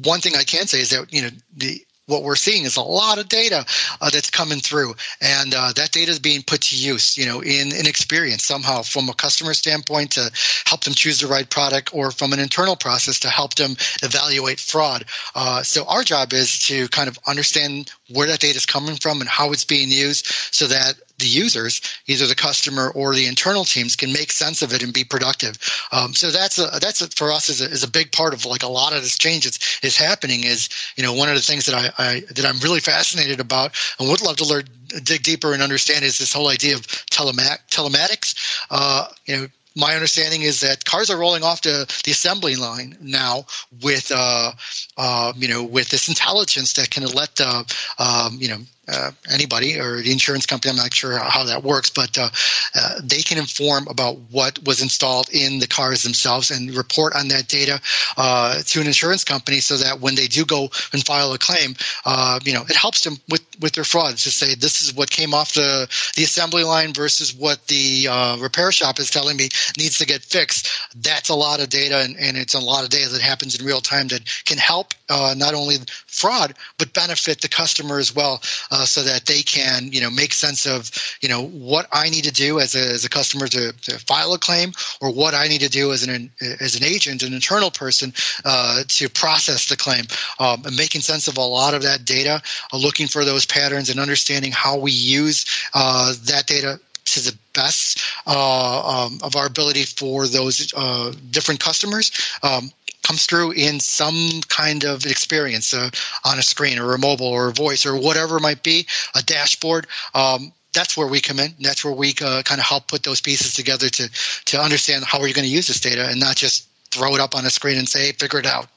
one 0.04 0.22
thing 0.22 0.34
I 0.38 0.44
can 0.44 0.68
say 0.68 0.80
is 0.80 0.92
that 0.92 1.14
you 1.14 1.24
know 1.24 1.30
the 1.58 1.86
what 2.08 2.24
we're 2.24 2.36
seeing 2.36 2.64
is 2.64 2.78
a 2.78 2.82
lot 2.82 3.20
of 3.20 3.30
data 3.30 3.66
uh, 4.02 4.10
that's 4.10 4.30
coming 4.30 4.60
through. 4.60 4.96
And 5.22 5.54
uh, 5.56 5.74
that 5.76 5.92
data 5.92 6.12
is 6.12 6.20
being 6.20 6.42
put 6.42 6.62
to 6.62 6.76
use 6.76 7.18
you 7.18 7.26
know 7.26 7.42
in 7.42 7.74
an 7.74 7.86
experience 7.86 8.44
somehow 8.44 8.82
from 8.82 9.10
a 9.10 9.14
customer 9.14 9.54
standpoint 9.54 10.12
to 10.12 10.32
help 10.66 10.84
them 10.84 10.94
choose 10.94 11.20
the 11.20 11.28
right 11.28 11.50
product 11.50 11.94
or 11.94 12.12
from 12.12 12.34
an 12.34 12.40
internal 12.40 12.76
process 12.76 13.20
to 13.20 13.30
help 13.30 13.56
them 13.56 13.72
evaluate 14.04 14.60
fraud. 14.60 15.06
Uh, 15.36 15.62
so 15.62 15.86
our 15.88 16.04
job 16.04 16.34
is 16.34 16.60
to 16.60 16.88
kind 16.90 17.08
of 17.08 17.20
understand 17.28 17.92
where 18.14 18.28
that 18.28 18.40
data 18.40 18.58
is 18.58 18.66
coming 18.66 18.96
from 18.96 19.20
and 19.22 19.30
how 19.30 19.52
it's 19.52 19.66
being 19.66 19.90
used 19.90 20.26
so 20.52 20.68
that 20.68 20.94
the 21.20 21.28
users, 21.28 21.82
either 22.08 22.28
the 22.28 22.36
customer 22.36 22.92
or 22.92 23.14
the 23.14 23.26
internal 23.26 23.66
teams, 23.66 23.96
can 23.96 24.14
make 24.14 24.32
sense 24.32 24.62
of 24.62 24.74
it 24.74 24.84
and 24.84 24.94
be 24.94 25.04
productive. 25.04 25.58
Um, 25.92 26.14
so 26.14 26.30
that's 26.30 26.60
a, 26.60 26.68
that's 26.80 27.02
a, 27.02 27.08
for 27.10 27.32
us 27.32 27.50
is 27.50 27.62
a, 27.62 27.66
is 27.66 27.84
a 27.84 27.90
big 27.90 28.12
part 28.12 28.34
of 28.34 28.46
like 28.46 28.64
a 28.64 28.68
lot 28.68 28.94
of 28.94 29.02
this 29.02 29.18
change 29.18 29.46
that's 29.46 29.84
is 29.84 29.98
happening. 29.98 30.44
Is 30.44 30.70
you 30.96 31.04
know 31.04 31.14
one 31.14 31.30
of 31.30 31.36
the 31.36 31.42
things 31.42 31.66
that 31.66 31.76
I, 31.76 32.04
I 32.04 32.20
that 32.32 32.46
I'm 32.46 32.60
really 32.60 32.80
fascinated 32.80 33.40
about 33.40 33.76
and 34.00 34.10
would 34.10 34.22
love 34.22 34.38
to 34.38 34.46
learn 34.46 34.64
dig 35.04 35.24
deeper 35.24 35.54
and 35.54 35.62
understand 35.62 36.06
is 36.06 36.18
this 36.18 36.34
whole 36.34 36.50
idea 36.50 36.76
of 36.76 36.82
telemat- 36.88 37.68
telematics. 37.70 38.66
Uh, 38.70 39.08
you 39.26 39.36
know, 39.36 39.48
my 39.76 39.94
understanding 39.94 40.42
is 40.42 40.60
that 40.62 40.86
cars 40.86 41.10
are 41.10 41.18
rolling 41.18 41.44
off 41.44 41.62
to 41.62 41.86
the 42.04 42.12
assembly 42.12 42.56
line 42.56 42.98
now 43.00 43.46
with 43.84 44.12
uh, 44.14 44.52
uh, 44.98 45.34
you 45.36 45.48
know 45.48 45.64
with 45.64 45.90
this 45.90 46.08
intelligence 46.08 46.74
that 46.74 46.90
can 46.90 47.06
let 47.06 47.40
uh, 47.40 47.64
um, 48.00 48.38
you 48.40 48.50
know 48.50 48.60
uh, 48.88 49.12
anybody 49.32 49.80
or 49.80 50.02
the 50.02 50.12
insurance 50.12 50.46
company. 50.46 50.72
I'm 50.72 50.78
not 50.78 50.94
sure 50.94 51.18
how 51.18 51.44
that 51.44 51.64
works, 51.64 51.90
but 51.90 52.18
uh, 52.18 52.30
uh, 52.76 53.00
they 53.04 53.22
can 53.22 53.38
inform 53.38 53.88
about 53.88 54.18
what 54.32 54.60
was 54.66 54.82
installed 54.82 55.30
in 55.34 55.60
the 55.60 55.68
cars 55.68 56.04
themselves 56.04 56.52
and 56.52 56.76
report 56.76 57.16
on 57.16 57.28
that 57.30 57.48
data 57.48 57.82
uh, 58.18 58.60
to 58.66 58.82
an 58.82 58.88
insurance 58.88 59.24
company, 59.24 59.60
so 59.60 59.78
that 59.78 60.00
when 60.00 60.16
they 60.16 60.28
do 60.28 60.46
go 60.46 60.70
and 60.94 61.06
file 61.06 61.34
a 61.34 61.38
claim, 61.38 61.76
uh, 62.06 62.40
you 62.44 62.54
know, 62.54 62.64
it 62.64 62.76
helps 62.76 63.04
them 63.04 63.18
with 63.30 63.46
with 63.60 63.74
their 63.74 63.84
fraud 63.84 64.18
to 64.18 64.32
say 64.32 64.56
this 64.56 64.82
is 64.82 64.94
what 64.94 65.10
came 65.10 65.34
off 65.34 65.54
the 65.54 65.88
the 66.16 66.24
assembly 66.24 66.64
line 66.64 66.94
versus 66.94 67.34
what 67.36 67.66
the 67.68 68.08
uh, 68.10 68.38
repair 68.40 68.72
shop 68.72 69.00
is 69.00 69.10
telling 69.10 69.38
me 69.38 69.50
needs 69.78 69.98
to 69.98 70.06
get 70.06 70.22
fixed. 70.22 70.70
That's 70.96 71.30
a 71.30 71.36
lot 71.36 71.62
of 71.62 71.70
data, 71.70 72.00
and, 72.00 72.16
and 72.18 72.38
it's 72.38 72.54
a 72.54 72.60
lot 72.60 72.84
of 72.84 72.90
data 72.90 73.10
that 73.10 73.22
happens 73.22 73.60
in 73.60 73.66
real 73.66 73.82
time 73.82 74.08
that 74.08 74.22
can 74.46 74.58
help 74.58 74.94
not 75.10 75.54
only 75.54 75.76
fraud 76.08 76.54
but 76.78 76.94
benefit 76.94 77.42
the 77.42 77.48
customer 77.48 77.98
as 77.98 78.14
well 78.14 78.42
uh, 78.78 78.86
so 78.86 79.04
that 79.04 79.26
they 79.26 79.42
can 79.42 79.92
you 79.92 80.00
know 80.00 80.10
make 80.10 80.34
sense 80.34 80.66
of 80.66 80.92
you 81.22 81.30
know 81.30 81.48
what 81.48 81.88
I 81.92 82.10
need 82.10 82.24
to 82.26 82.32
do 82.32 82.60
as 82.60 82.76
a, 82.76 82.80
as 82.80 83.04
a 83.06 83.10
customer 83.10 83.48
to, 83.48 83.72
to 83.72 84.00
file 84.00 84.34
a 84.34 84.40
claim 84.40 84.72
or 85.02 85.12
what 85.12 85.34
I 85.34 85.48
need 85.48 85.62
to 85.62 85.70
do 85.70 85.92
as 85.92 86.08
an 86.08 86.32
as 86.62 86.76
an 86.76 86.84
agent, 86.84 87.24
an 87.24 87.34
internal 87.34 87.72
person 87.72 88.14
uh, 88.46 88.84
to 88.88 89.10
process 89.10 89.68
the 89.68 89.78
claim, 89.78 90.06
um, 90.40 90.64
and 90.66 90.76
making 90.76 91.02
sense 91.02 91.28
of 91.28 91.38
a 91.38 91.42
lot 91.42 91.74
of 91.74 91.82
that 91.84 92.06
data, 92.06 92.42
uh, 92.72 92.78
looking 92.78 93.08
for 93.08 93.26
those 93.26 93.46
patterns 93.46 93.90
and 93.90 94.00
understanding 94.00 94.52
how 94.52 94.78
we 94.78 94.92
use 94.92 95.46
uh, 95.74 96.14
that 96.26 96.46
data 96.46 96.80
to 97.06 97.22
the 97.22 97.38
best 97.54 98.04
uh, 98.28 99.06
um, 99.06 99.20
of 99.24 99.36
our 99.36 99.48
ability 99.48 99.84
for 99.84 100.28
those 100.28 100.74
uh, 100.76 101.14
different 101.32 101.60
customers. 101.60 102.12
Um, 102.44 102.72
comes 103.08 103.26
through 103.26 103.52
in 103.52 103.80
some 103.80 104.42
kind 104.50 104.84
of 104.84 105.06
experience 105.06 105.74
uh, 105.74 105.90
on 106.26 106.38
a 106.38 106.42
screen 106.42 106.78
or 106.78 106.94
a 106.94 107.00
mobile 107.00 107.28
or 107.28 107.50
a 107.50 107.54
voice 107.54 107.86
or 107.86 107.96
whatever 107.96 108.38
it 108.38 108.42
might 108.42 108.64
be, 108.64 108.86
a 109.16 109.22
dashboard. 109.22 109.88
Um, 110.14 110.52
that's 110.74 110.98
where 110.98 111.08
we 111.08 111.22
come 111.22 111.40
in. 111.40 111.54
That's 111.62 111.84
where 111.86 111.94
we 111.94 112.14
uh, 112.22 112.44
kind 112.44 112.60
of 112.60 112.66
help 112.66 112.88
put 112.88 113.04
those 113.04 113.22
pieces 113.22 113.54
together 113.54 113.90
to 113.90 114.10
to 114.46 114.60
understand 114.60 115.06
how 115.06 115.20
are 115.20 115.28
you 115.28 115.34
going 115.34 115.48
to 115.48 115.52
use 115.52 115.68
this 115.68 115.80
data 115.80 116.08
and 116.10 116.20
not 116.20 116.36
just 116.36 116.68
throw 116.92 117.16
it 117.16 117.22
up 117.22 117.36
on 117.36 117.46
a 117.46 117.50
screen 117.50 117.78
and 117.78 117.88
say, 117.88 118.08
hey, 118.08 118.12
figure 118.12 118.40
it 118.40 118.46
out. 118.46 118.68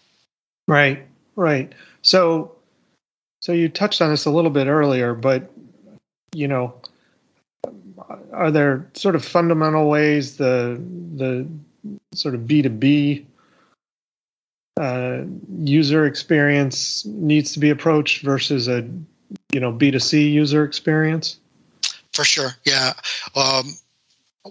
Right, 0.69 1.07
right. 1.37 1.73
So, 2.03 2.53
so 3.41 3.53
you 3.53 3.69
touched 3.69 4.01
on 4.01 4.11
this 4.11 4.25
a 4.25 4.31
little 4.31 4.51
bit 4.51 4.67
earlier, 4.67 5.15
but 5.15 5.51
you 6.33 6.49
know, 6.49 6.73
are 8.33 8.51
there 8.51 8.87
sort 8.95 9.17
of 9.17 9.25
fundamental 9.25 9.89
ways 9.91 10.37
the 10.37 10.81
the 11.17 11.47
sort 12.15 12.35
of 12.35 12.47
B 12.47 12.63
two 12.63 12.69
B 12.71 13.27
uh, 14.77 15.23
user 15.59 16.07
experience 16.07 17.05
needs 17.07 17.53
to 17.53 17.59
be 17.59 17.71
approached 17.71 18.23
versus 18.23 18.69
a 18.69 18.89
you 19.53 19.61
know 19.61 19.73
B2C 19.73 20.33
user 20.33 20.65
experience? 20.65 21.39
For 22.13 22.25
sure, 22.25 22.51
yeah. 22.65 22.93
Um, 23.37 23.75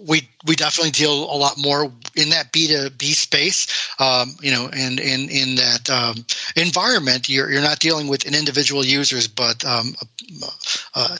we 0.06 0.28
we 0.46 0.54
definitely 0.54 0.92
deal 0.92 1.12
a 1.12 1.36
lot 1.36 1.58
more 1.58 1.92
in 2.16 2.30
that 2.30 2.52
B 2.52 2.68
two 2.68 2.90
B 2.90 3.12
space, 3.12 3.66
um, 3.98 4.36
you 4.40 4.52
know, 4.52 4.70
and 4.72 5.00
in 5.00 5.28
in 5.28 5.56
that 5.56 5.90
um, 5.90 6.24
environment, 6.56 7.28
you're 7.28 7.50
you're 7.50 7.62
not 7.62 7.80
dealing 7.80 8.06
with 8.06 8.26
an 8.26 8.34
individual 8.34 8.84
users, 8.84 9.26
but 9.26 9.64
um, 9.64 9.94
uh, 10.94 11.16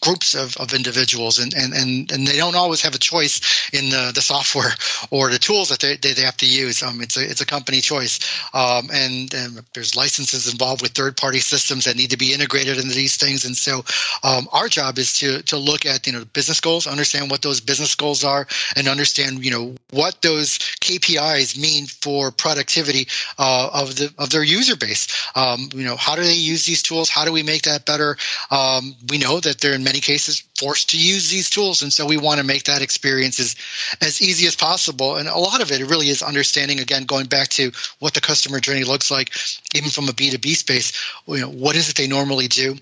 groups 0.00 0.34
of, 0.34 0.56
of 0.58 0.72
individuals 0.74 1.38
and, 1.38 1.54
and, 1.54 1.72
and, 1.72 2.10
and 2.12 2.26
they 2.26 2.36
don't 2.36 2.56
always 2.56 2.80
have 2.80 2.94
a 2.94 2.98
choice 2.98 3.70
in 3.72 3.90
the, 3.90 4.12
the 4.14 4.20
software 4.20 4.72
or 5.10 5.30
the 5.30 5.38
tools 5.38 5.68
that 5.68 5.80
they, 5.80 5.96
they 5.96 6.22
have 6.22 6.36
to 6.36 6.46
use. 6.46 6.82
Um, 6.82 7.00
it's 7.00 7.16
a, 7.16 7.28
it's 7.28 7.40
a 7.40 7.46
company 7.46 7.80
choice. 7.80 8.18
Um, 8.54 8.88
and, 8.92 9.32
and 9.34 9.62
there's 9.74 9.96
licenses 9.96 10.50
involved 10.50 10.82
with 10.82 10.92
third 10.92 11.16
party 11.16 11.40
systems 11.40 11.84
that 11.84 11.96
need 11.96 12.10
to 12.10 12.16
be 12.16 12.32
integrated 12.32 12.76
into 12.78 12.94
these 12.94 13.16
things. 13.16 13.44
And 13.44 13.56
so, 13.56 13.84
um, 14.22 14.48
our 14.52 14.68
job 14.68 14.98
is 14.98 15.18
to, 15.18 15.42
to 15.42 15.56
look 15.56 15.86
at, 15.86 16.06
you 16.06 16.12
know, 16.12 16.24
business 16.32 16.60
goals, 16.60 16.86
understand 16.86 17.30
what 17.30 17.42
those 17.42 17.60
business 17.60 17.94
goals 17.94 18.24
are 18.24 18.46
and 18.76 18.88
understand, 18.88 19.44
you 19.44 19.50
know, 19.50 19.74
what 19.90 20.20
those 20.22 20.58
KPIs 20.58 21.58
mean 21.60 21.86
for 21.86 22.30
productivity, 22.30 23.08
uh, 23.38 23.70
of 23.72 23.96
the, 23.96 24.12
of 24.18 24.30
their 24.30 24.42
user 24.42 24.76
base. 24.76 25.30
Um, 25.34 25.68
you 25.72 25.84
know, 25.84 25.96
how 25.96 26.14
do 26.14 26.22
they 26.22 26.34
use 26.34 26.64
these 26.64 26.82
tools? 26.82 27.08
How 27.08 27.24
do 27.24 27.32
we 27.32 27.42
make 27.42 27.62
that 27.62 27.86
better? 27.86 28.16
Um, 28.50 28.94
we 29.08 29.18
know 29.18 29.40
that 29.40 29.60
they're 29.60 29.74
in 29.74 29.84
many 29.88 30.00
cases 30.00 30.42
forced 30.60 30.90
to 30.90 30.98
use 30.98 31.30
these 31.30 31.48
tools. 31.48 31.82
And 31.82 31.92
so 31.92 32.06
we 32.06 32.16
want 32.26 32.38
to 32.40 32.46
make 32.46 32.64
that 32.64 32.82
experience 32.82 33.40
as, 33.40 33.56
as 34.00 34.20
easy 34.20 34.46
as 34.46 34.56
possible. 34.56 35.16
And 35.16 35.28
a 35.28 35.38
lot 35.48 35.62
of 35.62 35.72
it 35.72 35.88
really 35.92 36.08
is 36.08 36.22
understanding 36.22 36.78
again 36.80 37.04
going 37.04 37.26
back 37.26 37.48
to 37.58 37.72
what 37.98 38.12
the 38.14 38.20
customer 38.20 38.60
journey 38.60 38.84
looks 38.84 39.10
like 39.10 39.32
even 39.74 39.90
from 39.90 40.08
a 40.08 40.12
b2b 40.12 40.56
space 40.56 40.92
you 41.26 41.40
know 41.40 41.50
what 41.50 41.76
is 41.76 41.88
it 41.88 41.96
they 41.96 42.06
normally 42.06 42.48
do? 42.48 42.76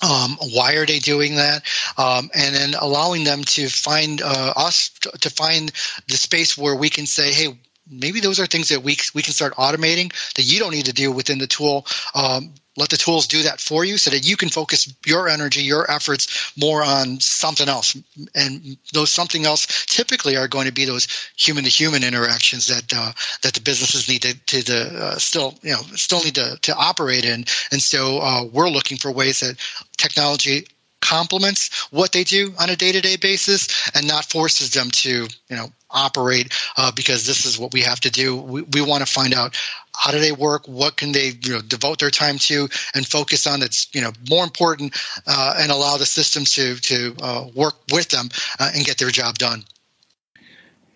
Um, 0.00 0.38
why 0.54 0.74
are 0.74 0.86
they 0.86 1.00
doing 1.00 1.34
that? 1.36 1.64
Um, 1.96 2.30
and 2.34 2.54
then 2.54 2.74
allowing 2.80 3.24
them 3.24 3.42
to 3.44 3.68
find 3.68 4.22
uh, 4.22 4.52
us 4.56 4.90
to 5.20 5.30
find 5.30 5.72
the 6.06 6.16
space 6.16 6.56
where 6.56 6.76
we 6.76 6.88
can 6.88 7.04
say, 7.04 7.32
hey, 7.32 7.58
maybe 7.90 8.20
those 8.20 8.40
are 8.40 8.46
things 8.46 8.68
that 8.68 8.82
we 8.82 8.96
we 9.14 9.22
can 9.22 9.32
start 9.32 9.54
automating 9.54 10.12
that 10.34 10.42
you 10.42 10.58
don't 10.58 10.72
need 10.72 10.86
to 10.86 10.92
do 10.92 11.10
within 11.12 11.38
the 11.38 11.46
tool. 11.46 11.86
Um, 12.14 12.54
let 12.78 12.90
the 12.90 12.96
tools 12.96 13.26
do 13.26 13.42
that 13.42 13.60
for 13.60 13.84
you 13.84 13.98
so 13.98 14.10
that 14.10 14.26
you 14.26 14.36
can 14.36 14.48
focus 14.48 14.94
your 15.04 15.28
energy, 15.28 15.62
your 15.62 15.90
efforts 15.90 16.52
more 16.56 16.84
on 16.84 17.18
something 17.18 17.68
else. 17.68 17.96
And 18.36 18.76
those 18.92 19.10
something 19.10 19.44
else 19.44 19.84
typically 19.86 20.36
are 20.36 20.46
going 20.46 20.66
to 20.66 20.72
be 20.72 20.84
those 20.84 21.08
human 21.36 21.64
to 21.64 21.70
human 21.70 22.04
interactions 22.04 22.68
that 22.68 22.92
uh, 22.94 23.12
that 23.42 23.54
the 23.54 23.60
businesses 23.60 24.08
need 24.08 24.22
to, 24.22 24.38
to 24.46 24.62
the 24.62 25.04
uh, 25.04 25.16
still 25.16 25.58
you 25.62 25.72
know 25.72 25.82
still 25.96 26.22
need 26.22 26.36
to, 26.36 26.56
to 26.62 26.74
operate 26.76 27.24
in. 27.24 27.44
And 27.72 27.82
so 27.82 28.20
uh, 28.20 28.44
we're 28.52 28.70
looking 28.70 28.96
for 28.96 29.10
ways 29.10 29.40
that 29.40 29.56
technology 29.96 30.66
complements 31.00 31.88
what 31.90 32.12
they 32.12 32.24
do 32.24 32.52
on 32.60 32.70
a 32.70 32.76
day-to-day 32.76 33.16
basis 33.16 33.90
and 33.94 34.06
not 34.06 34.24
forces 34.24 34.72
them 34.72 34.90
to 34.90 35.26
you 35.48 35.56
know 35.56 35.70
operate 35.90 36.52
uh, 36.76 36.92
because 36.92 37.26
this 37.26 37.46
is 37.46 37.58
what 37.58 37.72
we 37.72 37.80
have 37.80 38.00
to 38.00 38.10
do. 38.10 38.36
We, 38.36 38.62
we 38.62 38.80
want 38.80 39.06
to 39.06 39.12
find 39.12 39.34
out 39.34 39.56
how 39.96 40.12
do 40.12 40.20
they 40.20 40.32
work 40.32 40.66
what 40.68 40.96
can 40.96 41.12
they 41.12 41.32
you 41.42 41.54
know 41.54 41.60
devote 41.60 41.98
their 41.98 42.10
time 42.10 42.38
to 42.38 42.68
and 42.94 43.06
focus 43.06 43.46
on 43.46 43.60
that's 43.60 43.92
you 43.94 44.00
know 44.00 44.12
more 44.30 44.44
important 44.44 44.96
uh, 45.26 45.54
and 45.58 45.72
allow 45.72 45.96
the 45.96 46.06
systems 46.06 46.52
to 46.52 46.76
to 46.76 47.14
uh, 47.20 47.48
work 47.54 47.74
with 47.92 48.08
them 48.08 48.28
uh, 48.60 48.70
and 48.74 48.84
get 48.84 48.98
their 48.98 49.10
job 49.10 49.36
done. 49.38 49.64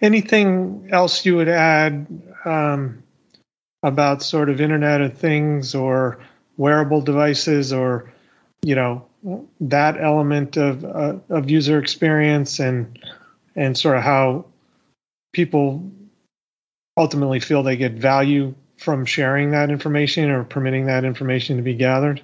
Anything 0.00 0.88
else 0.90 1.25
you 1.25 1.37
would 1.37 1.49
add 1.49 2.06
um, 2.44 3.02
about 3.82 4.22
sort 4.22 4.50
of 4.50 4.61
internet 4.61 5.00
of 5.00 5.16
things 5.16 5.75
or 5.75 6.18
wearable 6.56 7.00
devices 7.00 7.72
or 7.72 8.12
you 8.62 8.75
know 8.75 9.06
that 9.61 10.00
element 10.00 10.56
of 10.56 10.84
uh, 10.84 11.14
of 11.28 11.50
user 11.50 11.78
experience 11.78 12.58
and 12.58 12.99
and 13.56 13.76
sort 13.76 13.96
of 13.96 14.02
how 14.02 14.44
people 15.32 15.90
ultimately 16.96 17.40
feel 17.40 17.62
they 17.62 17.76
get 17.76 17.92
value 17.92 18.54
from 18.76 19.04
sharing 19.06 19.52
that 19.52 19.70
information 19.70 20.30
or 20.30 20.44
permitting 20.44 20.86
that 20.86 21.04
information 21.04 21.56
to 21.56 21.62
be 21.62 21.74
gathered? 21.74 22.22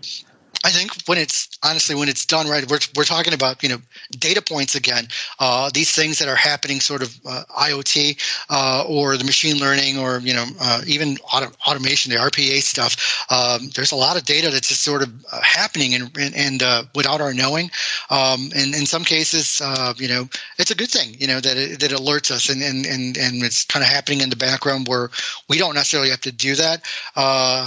I 0.64 0.70
think 0.70 0.92
when 1.06 1.18
it's 1.18 1.48
honestly 1.64 1.94
when 1.94 2.08
it's 2.08 2.26
done 2.26 2.48
right, 2.48 2.68
we're 2.68 2.80
we're 2.96 3.04
talking 3.04 3.32
about 3.32 3.62
you 3.62 3.68
know 3.68 3.78
data 4.18 4.42
points 4.42 4.74
again. 4.74 5.06
Uh, 5.38 5.70
these 5.72 5.92
things 5.94 6.18
that 6.18 6.28
are 6.28 6.36
happening, 6.36 6.80
sort 6.80 7.02
of 7.02 7.16
uh, 7.26 7.44
IoT 7.56 8.20
uh, 8.50 8.84
or 8.88 9.16
the 9.16 9.24
machine 9.24 9.58
learning, 9.58 9.98
or 9.98 10.18
you 10.18 10.34
know 10.34 10.46
uh, 10.60 10.82
even 10.86 11.16
auto- 11.32 11.52
automation, 11.66 12.12
the 12.12 12.18
RPA 12.18 12.60
stuff. 12.60 13.26
Um, 13.30 13.70
there's 13.74 13.92
a 13.92 13.96
lot 13.96 14.16
of 14.16 14.24
data 14.24 14.50
that's 14.50 14.68
just 14.68 14.82
sort 14.82 15.02
of 15.02 15.12
uh, 15.32 15.40
happening 15.42 15.94
and 15.94 16.34
and, 16.34 16.62
uh, 16.62 16.82
without 16.94 17.20
our 17.20 17.32
knowing. 17.32 17.70
Um, 18.10 18.50
and 18.56 18.74
in 18.74 18.86
some 18.86 19.04
cases, 19.04 19.60
you 19.98 20.08
know, 20.08 20.28
it's 20.58 20.72
a 20.72 20.74
good 20.74 20.90
thing. 20.90 21.14
You 21.20 21.28
know 21.28 21.40
that 21.40 21.56
it, 21.56 21.80
that 21.80 21.92
alerts 21.92 22.32
us, 22.32 22.48
and 22.48 22.62
and 22.62 22.84
and 22.84 23.16
and 23.16 23.44
it's 23.44 23.64
kind 23.64 23.84
of 23.84 23.90
happening 23.90 24.22
in 24.22 24.30
the 24.30 24.36
background 24.36 24.88
where 24.88 25.10
we 25.48 25.56
don't 25.58 25.74
necessarily 25.74 26.10
have 26.10 26.20
to 26.22 26.32
do 26.32 26.56
that 26.56 26.84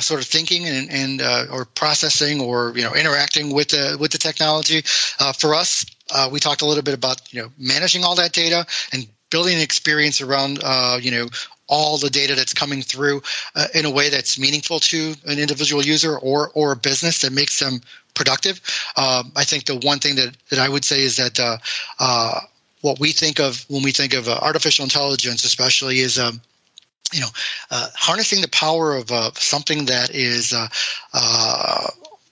sort 0.03 0.19
of 0.19 0.27
thinking 0.27 0.67
and 0.67 0.91
and 0.91 1.21
or 1.49 1.63
processing 1.65 2.41
or 2.41 2.73
you 2.81 2.87
know 2.87 2.95
interacting 2.95 3.53
with 3.53 3.69
the 3.69 3.95
with 3.99 4.11
the 4.11 4.17
technology. 4.17 4.81
Uh, 5.19 5.31
for 5.31 5.53
us, 5.53 5.85
uh, 6.15 6.27
we 6.31 6.39
talked 6.39 6.63
a 6.63 6.65
little 6.65 6.81
bit 6.81 6.95
about 6.95 7.31
you 7.31 7.39
know 7.39 7.49
managing 7.59 8.03
all 8.03 8.15
that 8.15 8.33
data 8.33 8.65
and 8.91 9.07
building 9.29 9.55
an 9.55 9.61
experience 9.61 10.19
around 10.19 10.59
uh, 10.63 10.97
you 10.99 11.11
know 11.11 11.27
all 11.67 11.99
the 11.99 12.09
data 12.09 12.33
that's 12.33 12.55
coming 12.55 12.81
through 12.81 13.21
uh, 13.55 13.67
in 13.75 13.85
a 13.85 13.91
way 13.91 14.09
that's 14.09 14.39
meaningful 14.39 14.79
to 14.79 15.13
an 15.27 15.37
individual 15.37 15.83
user 15.83 16.17
or 16.17 16.49
or 16.55 16.71
a 16.71 16.75
business 16.75 17.21
that 17.21 17.31
makes 17.31 17.59
them 17.59 17.79
productive. 18.15 18.59
Um, 18.97 19.31
I 19.35 19.43
think 19.43 19.65
the 19.65 19.77
one 19.77 19.99
thing 19.99 20.15
that, 20.15 20.35
that 20.49 20.59
I 20.59 20.67
would 20.67 20.83
say 20.83 21.01
is 21.01 21.17
that 21.17 21.39
uh, 21.39 21.57
uh, 21.99 22.39
what 22.81 22.99
we 22.99 23.11
think 23.11 23.39
of 23.39 23.63
when 23.69 23.83
we 23.83 23.91
think 23.91 24.15
of 24.15 24.27
artificial 24.27 24.83
intelligence, 24.83 25.43
especially, 25.45 25.99
is 25.99 26.17
um, 26.17 26.41
you 27.13 27.21
know, 27.21 27.27
uh, 27.69 27.89
harnessing 27.95 28.41
the 28.41 28.49
power 28.49 28.95
of 28.95 29.11
uh, 29.11 29.31
something 29.35 29.85
that 29.85 30.09
is 30.15 30.51
uh, 30.53 30.67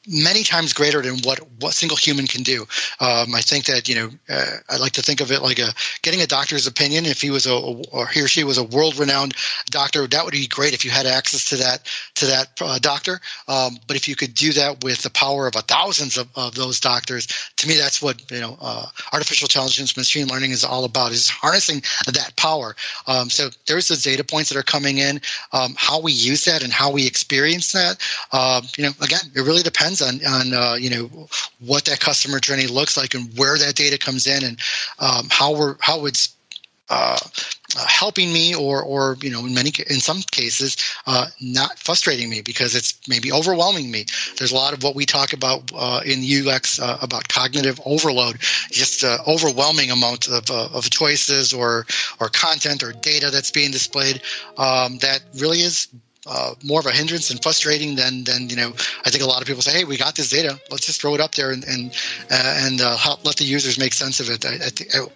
many 0.09 0.43
times 0.43 0.73
greater 0.73 1.01
than 1.01 1.19
what 1.19 1.39
what 1.59 1.73
single 1.73 1.97
human 1.97 2.25
can 2.25 2.43
do. 2.43 2.61
Um, 2.99 3.35
I 3.35 3.41
think 3.41 3.65
that 3.65 3.87
you 3.87 3.95
know 3.95 4.09
uh, 4.29 4.57
I 4.69 4.77
like 4.77 4.93
to 4.93 5.01
think 5.01 5.21
of 5.21 5.31
it 5.31 5.41
like 5.41 5.59
a 5.59 5.73
getting 6.01 6.21
a 6.21 6.27
doctor's 6.27 6.67
opinion. 6.67 7.05
If 7.05 7.21
he 7.21 7.29
was 7.29 7.45
a 7.45 7.55
or 7.55 8.07
he 8.07 8.21
or 8.21 8.27
she 8.27 8.43
was 8.43 8.57
a 8.57 8.63
world 8.63 8.97
renowned 8.97 9.33
doctor, 9.67 10.07
that 10.07 10.25
would 10.25 10.31
be 10.31 10.47
great 10.47 10.73
if 10.73 10.83
you 10.83 10.91
had 10.91 11.05
access 11.05 11.45
to 11.49 11.55
that 11.57 11.87
to 12.15 12.25
that 12.25 12.47
uh, 12.61 12.79
doctor. 12.79 13.21
Um, 13.47 13.77
but 13.87 13.95
if 13.95 14.07
you 14.07 14.15
could 14.15 14.33
do 14.33 14.51
that 14.53 14.83
with 14.83 15.03
the 15.03 15.09
power 15.11 15.47
of 15.47 15.55
a 15.55 15.61
thousands 15.61 16.17
of, 16.17 16.27
of 16.35 16.55
those 16.55 16.79
doctors, 16.79 17.27
to 17.57 17.67
me 17.67 17.77
that's 17.77 18.01
what 18.01 18.29
you 18.31 18.41
know 18.41 18.57
uh, 18.61 18.87
artificial 19.13 19.45
intelligence, 19.45 19.95
machine 19.95 20.27
learning 20.27 20.51
is 20.51 20.63
all 20.63 20.85
about 20.85 21.11
is 21.11 21.29
harnessing 21.29 21.81
that 22.05 22.33
power. 22.35 22.75
Um, 23.07 23.29
so 23.29 23.49
there's 23.67 23.87
the 23.87 23.95
data 23.95 24.23
points 24.23 24.49
that 24.49 24.57
are 24.57 24.63
coming 24.63 24.97
in. 24.97 25.21
Um, 25.53 25.75
how 25.77 25.99
we 25.99 26.11
use 26.11 26.45
that 26.45 26.63
and 26.63 26.73
how 26.73 26.91
we 26.91 27.05
experience 27.05 27.71
that, 27.73 27.97
um, 28.31 28.63
you 28.77 28.83
know, 28.83 28.91
again, 29.01 29.21
it 29.35 29.41
really 29.41 29.63
depends 29.63 29.98
on 30.01 30.23
on 30.25 30.53
uh, 30.53 30.75
you 30.75 30.89
know 30.89 31.27
what 31.59 31.85
that 31.85 31.99
customer 31.99 32.39
journey 32.39 32.67
looks 32.67 32.97
like 32.97 33.13
and 33.13 33.29
where 33.37 33.57
that 33.57 33.75
data 33.75 33.97
comes 33.97 34.27
in 34.27 34.43
and 34.43 34.59
um, 34.99 35.27
how 35.29 35.55
we're 35.57 35.75
how 35.79 36.05
it's 36.05 36.35
uh, 36.89 37.17
uh, 37.77 37.85
helping 37.87 38.33
me 38.33 38.55
or 38.55 38.81
or 38.81 39.15
you 39.21 39.29
know 39.29 39.45
in 39.45 39.53
many 39.53 39.71
in 39.89 39.99
some 39.99 40.21
cases 40.31 40.75
uh, 41.05 41.27
not 41.39 41.77
frustrating 41.77 42.27
me 42.27 42.41
because 42.41 42.75
it's 42.75 42.99
maybe 43.07 43.31
overwhelming 43.31 43.91
me. 43.91 44.05
There's 44.37 44.51
a 44.51 44.55
lot 44.55 44.73
of 44.73 44.81
what 44.81 44.95
we 44.95 45.05
talk 45.05 45.33
about 45.33 45.71
uh, 45.75 46.01
in 46.03 46.23
ux 46.47 46.79
uh, 46.79 46.97
about 47.01 47.27
cognitive 47.27 47.79
overload 47.85 48.39
just 48.71 49.03
uh, 49.03 49.19
overwhelming 49.27 49.91
amount 49.91 50.27
of, 50.27 50.49
of 50.49 50.89
choices 50.89 51.53
or 51.53 51.85
or 52.19 52.29
content 52.29 52.81
or 52.81 52.91
data 52.93 53.29
that's 53.29 53.51
being 53.51 53.69
displayed 53.69 54.23
um, 54.57 54.97
that 54.97 55.21
really 55.35 55.59
is 55.59 55.89
uh, 56.29 56.53
more 56.63 56.79
of 56.79 56.85
a 56.85 56.91
hindrance 56.91 57.31
and 57.31 57.41
frustrating 57.41 57.95
than 57.95 58.23
than 58.23 58.49
you 58.49 58.55
know. 58.55 58.71
I 59.05 59.09
think 59.09 59.23
a 59.23 59.25
lot 59.25 59.41
of 59.41 59.47
people 59.47 59.61
say, 59.61 59.79
"Hey, 59.79 59.83
we 59.83 59.97
got 59.97 60.15
this 60.15 60.29
data. 60.29 60.59
Let's 60.69 60.85
just 60.85 61.01
throw 61.01 61.15
it 61.15 61.21
up 61.21 61.33
there 61.33 61.51
and 61.51 61.63
and 61.65 61.91
uh, 62.29 62.65
and 62.65 62.81
uh, 62.81 62.95
help, 62.97 63.25
let 63.25 63.37
the 63.37 63.45
users 63.45 63.79
make 63.79 63.93
sense 63.93 64.19
of 64.19 64.29
it." 64.29 64.45
I, 64.45 64.53
I 64.53 64.69
think 64.69 64.95
I, 64.95 65.07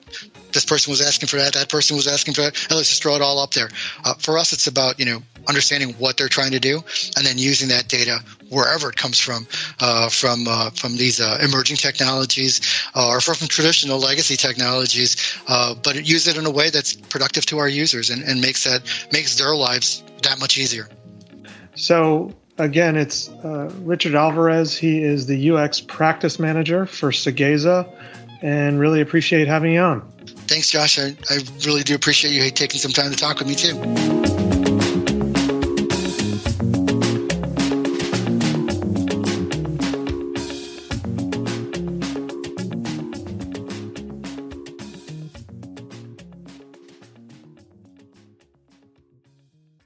this 0.51 0.65
person 0.65 0.91
was 0.91 1.01
asking 1.01 1.27
for 1.27 1.37
that, 1.37 1.53
that 1.53 1.69
person 1.69 1.95
was 1.95 2.07
asking 2.07 2.33
for 2.33 2.41
that, 2.41 2.59
and 2.63 2.77
let's 2.77 2.89
just 2.89 3.03
throw 3.03 3.15
it 3.15 3.21
all 3.21 3.39
up 3.39 3.51
there. 3.51 3.69
Uh, 4.05 4.13
for 4.15 4.37
us, 4.37 4.53
it's 4.53 4.67
about 4.67 4.99
you 4.99 5.05
know 5.05 5.21
understanding 5.47 5.93
what 5.99 6.17
they're 6.17 6.29
trying 6.29 6.51
to 6.51 6.59
do 6.59 6.77
and 7.17 7.25
then 7.25 7.37
using 7.37 7.67
that 7.67 7.89
data 7.89 8.17
wherever 8.49 8.89
it 8.89 8.95
comes 8.95 9.19
from, 9.19 9.45
uh, 9.81 10.07
from 10.07 10.47
uh, 10.47 10.69
from 10.69 10.95
these 10.95 11.19
emerging 11.19 11.75
technologies 11.75 12.61
or 12.95 13.19
from 13.19 13.35
traditional 13.49 13.99
legacy 13.99 14.37
technologies, 14.37 15.37
but 15.83 16.05
use 16.05 16.27
it 16.27 16.37
in 16.37 16.45
a 16.45 16.51
way 16.51 16.69
that's 16.69 16.93
productive 16.93 17.45
to 17.45 17.57
our 17.57 17.67
users 17.67 18.09
and, 18.09 18.23
and 18.23 18.39
makes 18.39 18.63
that 18.63 18.81
makes 19.11 19.37
their 19.37 19.53
lives 19.53 20.01
that 20.21 20.39
much 20.39 20.57
easier. 20.57 20.87
So 21.75 22.33
again, 22.57 22.95
it's 22.95 23.29
uh, 23.29 23.71
Richard 23.81 24.15
Alvarez. 24.15 24.77
He 24.77 25.03
is 25.03 25.25
the 25.25 25.51
UX 25.51 25.81
practice 25.81 26.39
manager 26.39 26.85
for 26.85 27.11
Saggezza, 27.11 27.89
and 28.41 28.79
really 28.79 29.01
appreciate 29.01 29.47
having 29.47 29.73
you 29.73 29.79
on. 29.79 30.01
Thanks, 30.47 30.69
Josh. 30.69 30.99
I, 30.99 31.15
I 31.29 31.39
really 31.65 31.83
do 31.83 31.95
appreciate 31.95 32.33
you 32.33 32.49
taking 32.51 32.79
some 32.79 32.91
time 32.91 33.11
to 33.11 33.17
talk 33.17 33.39
with 33.39 33.47
me 33.47 33.55
too. 33.55 34.32